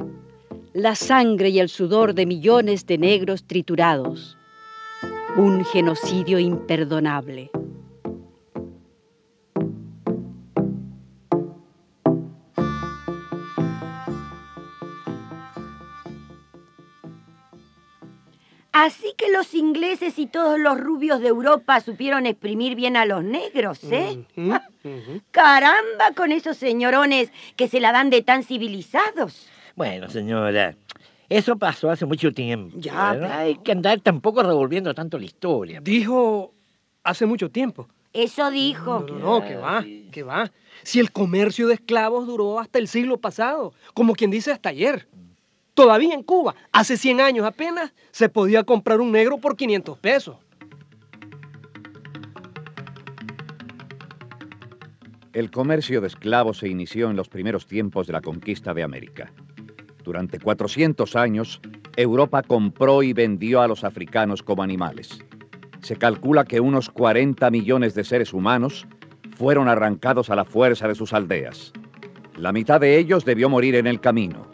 la 0.72 0.96
sangre 0.96 1.50
y 1.50 1.60
el 1.60 1.68
sudor 1.68 2.14
de 2.16 2.26
millones 2.26 2.86
de 2.86 2.98
negros 2.98 3.44
triturados, 3.44 4.38
un 5.38 5.64
genocidio 5.64 6.40
imperdonable. 6.40 7.52
Así 18.74 19.14
que 19.18 19.32
los 19.32 19.54
ingleses 19.54 20.18
y 20.18 20.28
todos 20.28 20.60
los 20.60 20.80
rubios 20.80 21.22
de 21.22 21.28
Europa 21.28 21.82
supieron 21.82 22.26
exprimir 22.26 22.76
bien 22.76 22.98
a 22.98 23.06
los 23.06 23.24
negros, 23.24 23.80
¿eh? 23.84 24.26
Caramba 25.30 26.12
con 26.16 26.32
esos 26.32 26.58
señorones 26.58 27.32
que 27.56 27.68
se 27.68 27.80
la 27.80 27.92
dan 27.92 28.10
de 28.10 28.22
tan 28.22 28.44
civilizados. 28.44 29.48
Bueno, 29.76 30.10
señora, 30.10 30.76
eso 31.32 31.58
pasó 31.58 31.90
hace 31.90 32.06
mucho 32.06 32.34
tiempo. 32.34 32.76
Ya, 32.78 33.14
¿verdad? 33.14 33.40
hay 33.40 33.56
que 33.56 33.72
andar 33.72 34.02
tampoco 34.02 34.44
revolviendo 34.44 34.94
tanto 34.94 35.18
la 35.18 35.24
historia. 35.24 35.80
Dijo 35.80 36.54
hace 37.04 37.26
mucho 37.26 37.50
tiempo. 37.50 37.88
Eso 38.12 38.52
dijo. 38.52 39.06
No, 39.08 39.40
no, 39.40 39.48
que 39.48 39.56
va, 39.56 39.86
que 40.12 40.24
va. 40.24 40.52
Si 40.84 41.00
el 41.00 41.14
comercio 41.14 41.70
de 41.70 41.76
esclavos 41.76 42.28
duró 42.28 42.60
hasta 42.60 42.80
el 42.80 42.90
siglo 42.90 43.18
pasado, 43.18 43.74
como 43.94 44.14
quien 44.14 44.30
dice 44.30 44.52
hasta 44.52 44.70
ayer. 44.70 45.08
Todavía 45.74 46.14
en 46.14 46.24
Cuba, 46.24 46.54
hace 46.74 46.98
100 46.98 47.22
años 47.22 47.46
apenas, 47.46 47.94
se 48.12 48.28
podía 48.28 48.66
comprar 48.66 49.00
un 49.00 49.14
negro 49.14 49.38
por 49.38 49.56
500 49.56 49.98
pesos. 50.00 50.36
El 55.32 55.50
comercio 55.50 56.02
de 56.02 56.08
esclavos 56.08 56.58
se 56.58 56.68
inició 56.68 57.10
en 57.10 57.16
los 57.16 57.30
primeros 57.30 57.68
tiempos 57.68 58.06
de 58.06 58.12
la 58.12 58.20
conquista 58.20 58.74
de 58.74 58.84
América. 58.84 59.32
Durante 60.04 60.40
400 60.40 61.16
años, 61.16 61.62
Europa 61.96 62.42
compró 62.44 63.04
y 63.04 63.14
vendió 63.14 63.62
a 63.62 63.68
los 63.68 63.84
africanos 63.84 64.42
como 64.42 64.64
animales. 64.64 65.20
Se 65.82 65.96
calcula 65.96 66.46
que 66.46 66.60
unos 66.60 66.90
40 66.90 67.50
millones 67.52 67.94
de 67.96 68.04
seres 68.04 68.34
humanos 68.34 68.88
fueron 69.36 69.68
arrancados 69.68 70.30
a 70.30 70.36
la 70.36 70.46
fuerza 70.46 70.88
de 70.88 70.96
sus 70.96 71.14
aldeas. 71.14 71.74
La 72.38 72.52
mitad 72.52 72.80
de 72.80 72.98
ellos 72.98 73.26
debió 73.26 73.50
morir 73.50 73.76
en 73.76 73.88
el 73.88 74.00
camino. 74.00 74.48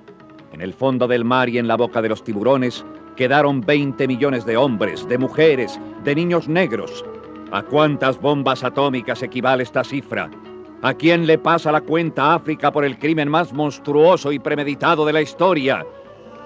En 0.51 0.61
el 0.61 0.73
fondo 0.73 1.07
del 1.07 1.25
mar 1.25 1.49
y 1.49 1.57
en 1.57 1.67
la 1.67 1.75
boca 1.75 2.01
de 2.01 2.09
los 2.09 2.23
tiburones 2.23 2.85
quedaron 3.15 3.61
20 3.61 4.07
millones 4.07 4.45
de 4.45 4.57
hombres, 4.57 5.07
de 5.07 5.17
mujeres, 5.17 5.79
de 6.03 6.15
niños 6.15 6.47
negros. 6.47 7.05
¿A 7.51 7.63
cuántas 7.63 8.19
bombas 8.19 8.63
atómicas 8.63 9.23
equivale 9.23 9.63
esta 9.63 9.83
cifra? 9.83 10.29
¿A 10.81 10.93
quién 10.93 11.25
le 11.25 11.39
pasa 11.39 11.71
la 11.71 11.81
cuenta 11.81 12.25
a 12.25 12.35
África 12.35 12.71
por 12.71 12.85
el 12.85 12.99
crimen 12.99 13.29
más 13.29 13.51
monstruoso 13.51 14.31
y 14.31 14.37
premeditado 14.37 15.05
de 15.05 15.13
la 15.13 15.21
historia? 15.21 15.83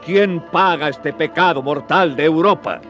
¿Quién 0.06 0.39
paga 0.52 0.88
este 0.88 1.12
pecado 1.12 1.62
mortal 1.62 2.15
de 2.15 2.26
Europa? 2.26 2.82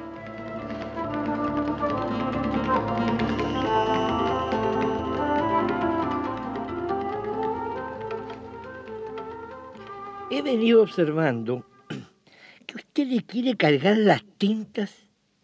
He 10.29 10.41
venido 10.43 10.83
observando 10.83 11.65
que 12.67 12.75
usted 12.75 13.07
le 13.07 13.23
quiere 13.23 13.57
cargar 13.57 13.97
las 13.97 14.23
tintas 14.37 14.95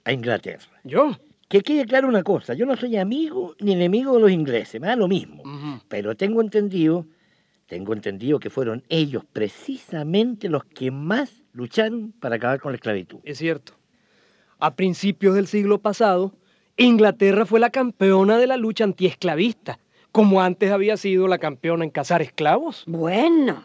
a 0.05 0.13
Inglaterra. 0.13 0.79
¿Yo? 0.83 1.17
Que 1.47 1.61
quede 1.61 1.85
claro 1.85 2.09
una 2.09 2.23
cosa, 2.23 2.53
yo 2.53 2.65
no 2.65 2.75
soy 2.75 2.97
amigo 2.97 3.55
ni 3.59 3.71
enemigo 3.71 4.13
de 4.15 4.19
los 4.19 4.31
ingleses, 4.31 4.81
me 4.81 4.87
da 4.87 4.97
lo 4.97 5.07
mismo. 5.07 5.43
Pero 5.87 6.15
tengo 6.15 6.41
entendido, 6.41 7.05
tengo 7.67 7.93
entendido 7.93 8.39
que 8.39 8.49
fueron 8.49 8.83
ellos 8.89 9.23
precisamente 9.31 10.49
los 10.49 10.65
que 10.65 10.91
más 10.91 11.43
lucharon 11.53 12.11
para 12.19 12.35
acabar 12.35 12.59
con 12.59 12.73
la 12.73 12.75
esclavitud. 12.75 13.19
Es 13.23 13.37
cierto. 13.37 13.73
A 14.59 14.75
principios 14.75 15.35
del 15.35 15.47
siglo 15.47 15.79
pasado, 15.79 16.33
Inglaterra 16.75 17.45
fue 17.45 17.59
la 17.59 17.69
campeona 17.69 18.37
de 18.37 18.47
la 18.47 18.57
lucha 18.57 18.83
antiesclavista, 18.83 19.79
como 20.11 20.41
antes 20.41 20.71
había 20.71 20.97
sido 20.97 21.27
la 21.27 21.37
campeona 21.37 21.85
en 21.85 21.91
cazar 21.91 22.21
esclavos. 22.21 22.83
Bueno, 22.87 23.63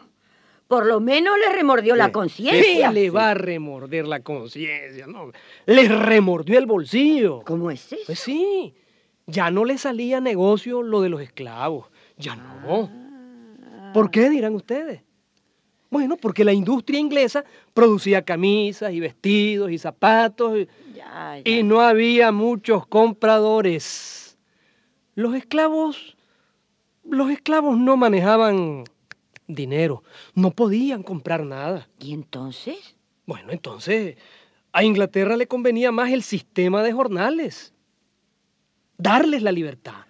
por 0.73 0.87
lo 0.87 0.99
menos 0.99 1.37
le 1.37 1.53
remordió 1.55 1.95
la 1.95 2.11
conciencia. 2.11 2.87
¿Qué 2.89 2.93
le 2.93 3.09
va 3.11 3.29
a 3.29 3.33
remorder 3.35 4.07
la 4.07 4.21
conciencia? 4.21 5.05
No, 5.05 5.31
les 5.67 5.87
remordió 5.87 6.57
el 6.57 6.65
bolsillo. 6.65 7.41
¿Cómo 7.45 7.69
es 7.69 7.93
eso? 7.93 8.01
Pues 8.07 8.17
sí, 8.19 8.73
ya 9.27 9.51
no 9.51 9.65
le 9.65 9.77
salía 9.77 10.19
negocio 10.19 10.81
lo 10.81 11.01
de 11.01 11.09
los 11.09 11.21
esclavos. 11.21 11.91
Ya 12.17 12.35
no. 12.35 12.89
¿Por 13.93 14.09
qué 14.09 14.31
dirán 14.31 14.55
ustedes? 14.55 15.01
Bueno, 15.91 16.17
porque 16.17 16.43
la 16.43 16.53
industria 16.53 16.99
inglesa 16.99 17.45
producía 17.75 18.23
camisas 18.23 18.91
y 18.93 18.99
vestidos 18.99 19.69
y 19.69 19.77
zapatos 19.77 20.57
y, 20.57 20.67
Ya, 20.95 21.37
ya. 21.37 21.51
y 21.51 21.61
no 21.61 21.81
había 21.81 22.31
muchos 22.31 22.87
compradores. 22.87 24.39
Los 25.13 25.35
esclavos, 25.35 26.17
los 27.07 27.29
esclavos 27.29 27.77
no 27.77 27.95
manejaban 27.95 28.85
dinero, 29.47 30.03
no 30.33 30.51
podían 30.51 31.03
comprar 31.03 31.45
nada. 31.45 31.89
¿Y 31.99 32.13
entonces? 32.13 32.95
Bueno, 33.25 33.51
entonces 33.51 34.17
a 34.73 34.83
Inglaterra 34.83 35.37
le 35.37 35.47
convenía 35.47 35.91
más 35.91 36.11
el 36.11 36.23
sistema 36.23 36.81
de 36.83 36.91
jornales. 36.91 37.73
Darles 38.97 39.43
la 39.43 39.51
libertad. 39.51 40.05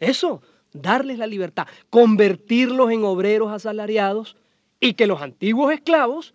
Eso, 0.00 0.42
darles 0.72 1.18
la 1.18 1.26
libertad. 1.26 1.66
Convertirlos 1.90 2.90
en 2.90 3.04
obreros 3.04 3.52
asalariados 3.52 4.36
y 4.80 4.94
que 4.94 5.06
los 5.06 5.20
antiguos 5.20 5.72
esclavos 5.72 6.34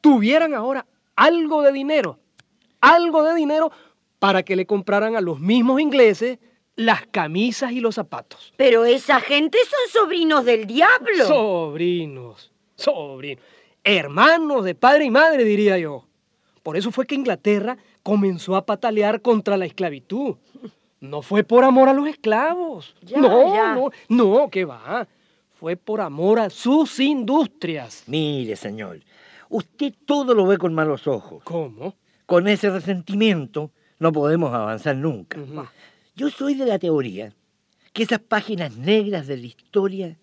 tuvieran 0.00 0.54
ahora 0.54 0.86
algo 1.14 1.62
de 1.62 1.72
dinero. 1.72 2.18
Algo 2.80 3.22
de 3.22 3.34
dinero 3.34 3.70
para 4.18 4.42
que 4.42 4.56
le 4.56 4.66
compraran 4.66 5.16
a 5.16 5.20
los 5.20 5.38
mismos 5.38 5.80
ingleses 5.80 6.38
las 6.76 7.06
camisas 7.06 7.72
y 7.72 7.80
los 7.80 7.94
zapatos. 7.94 8.52
Pero 8.56 8.84
esa 8.84 9.20
gente 9.20 9.58
son 9.64 10.02
sobrinos 10.02 10.44
del 10.44 10.66
diablo. 10.66 11.26
Sobrinos, 11.26 12.52
sobrinos. 12.76 13.44
Hermanos 13.82 14.64
de 14.64 14.74
padre 14.74 15.06
y 15.06 15.10
madre, 15.10 15.44
diría 15.44 15.78
yo. 15.78 16.04
Por 16.62 16.76
eso 16.76 16.90
fue 16.90 17.06
que 17.06 17.14
Inglaterra 17.14 17.78
comenzó 18.02 18.56
a 18.56 18.66
patalear 18.66 19.22
contra 19.22 19.56
la 19.56 19.66
esclavitud. 19.66 20.36
No 21.00 21.22
fue 21.22 21.44
por 21.44 21.64
amor 21.64 21.88
a 21.88 21.92
los 21.92 22.08
esclavos. 22.08 22.94
Ya, 23.02 23.18
no, 23.18 23.54
ya. 23.54 23.74
no, 23.74 23.90
no, 24.08 24.50
que 24.50 24.64
va. 24.64 25.06
Fue 25.54 25.76
por 25.76 26.00
amor 26.00 26.40
a 26.40 26.50
sus 26.50 26.98
industrias. 27.00 28.04
Mire, 28.06 28.56
señor, 28.56 29.00
usted 29.48 29.94
todo 30.04 30.34
lo 30.34 30.46
ve 30.46 30.58
con 30.58 30.74
malos 30.74 31.06
ojos. 31.06 31.42
¿Cómo? 31.44 31.94
Con 32.26 32.48
ese 32.48 32.70
resentimiento 32.70 33.70
no 33.98 34.12
podemos 34.12 34.52
avanzar 34.52 34.96
nunca. 34.96 35.38
Yo 36.16 36.30
soy 36.30 36.54
de 36.54 36.64
la 36.64 36.78
teoría 36.78 37.34
que 37.92 38.02
esas 38.02 38.20
páginas 38.20 38.76
negras 38.76 39.26
de 39.26 39.36
la 39.36 39.46
historia 39.46 40.18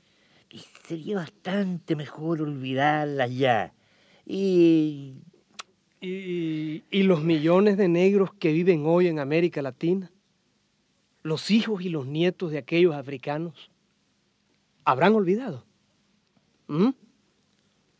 sería 0.87 1.17
bastante 1.17 1.95
mejor 1.95 2.41
olvidarlas 2.41 3.31
ya. 3.35 3.73
Y... 4.25 5.13
¿Y, 6.01 6.83
y 6.91 7.03
los 7.03 7.23
millones 7.23 7.77
de 7.77 7.87
negros 7.87 8.33
que 8.33 8.51
viven 8.51 8.83
hoy 8.85 9.07
en 9.07 9.19
América 9.19 9.61
Latina? 9.61 10.11
¿Los 11.21 11.49
hijos 11.49 11.81
y 11.81 11.89
los 11.89 12.05
nietos 12.05 12.51
de 12.51 12.57
aquellos 12.57 12.93
africanos? 12.93 13.71
¿Habrán 14.83 15.15
olvidado? 15.15 15.63
¿Mm? 16.67 16.89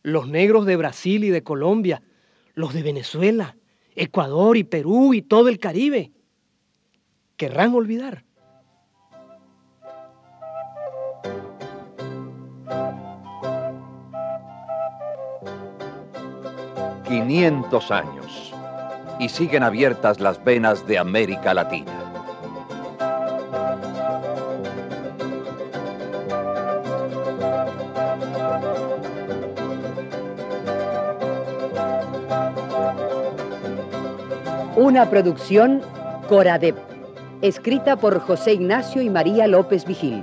Los 0.02 0.28
negros 0.28 0.66
de 0.66 0.76
Brasil 0.76 1.24
y 1.24 1.30
de 1.30 1.42
Colombia, 1.42 2.02
los 2.54 2.74
de 2.74 2.82
Venezuela, 2.82 3.56
Ecuador 3.94 4.58
y 4.58 4.64
Perú 4.64 5.14
y 5.14 5.22
todo 5.22 5.48
el 5.48 5.58
Caribe, 5.58 6.12
¿querrán 7.36 7.74
olvidar? 7.74 8.24
500 17.04 17.90
años 17.90 18.52
y 19.20 19.28
siguen 19.28 19.62
abiertas 19.62 20.18
las 20.20 20.42
venas 20.42 20.86
de 20.86 20.98
América 20.98 21.54
Latina. 21.54 21.92
Una 34.76 35.08
producción 35.08 35.82
Coradep, 36.28 36.76
escrita 37.48 37.96
por 37.96 38.20
José 38.20 38.54
Ignacio 38.54 39.02
y 39.02 39.10
María 39.10 39.46
López 39.46 39.84
Vigil. 39.84 40.22